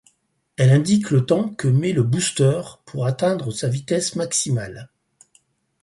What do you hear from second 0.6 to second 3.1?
indique le temps que met le booster pour